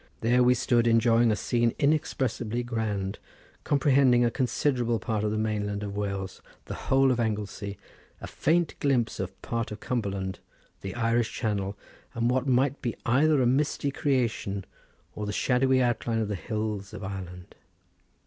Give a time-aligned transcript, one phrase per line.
[0.21, 3.19] There we stood enjoying a scene inexpressibly grand,
[3.63, 7.77] comprehending a considerable part of the mainland of Wales, the whole of Anglesey,
[8.19, 10.39] a faint glimpse of part of Cumberland;
[10.81, 11.77] the Irish Channel,
[12.15, 14.65] and what might be either a misty creation
[15.13, 17.53] or the shadowy outlines of the hills of Ireland.